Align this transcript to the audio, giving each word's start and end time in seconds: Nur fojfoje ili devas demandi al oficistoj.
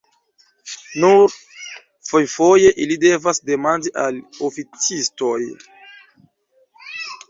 Nur 1.03 1.35
fojfoje 2.09 2.73
ili 2.87 2.99
devas 3.05 3.45
demandi 3.53 3.95
al 4.07 4.21
oficistoj. 4.51 5.41